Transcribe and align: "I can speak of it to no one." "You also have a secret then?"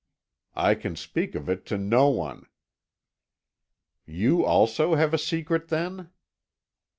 "I 0.55 0.73
can 0.73 0.95
speak 0.95 1.35
of 1.35 1.47
it 1.47 1.63
to 1.67 1.77
no 1.77 2.09
one." 2.09 2.47
"You 4.07 4.43
also 4.43 4.95
have 4.95 5.13
a 5.13 5.19
secret 5.19 5.67
then?" 5.67 6.09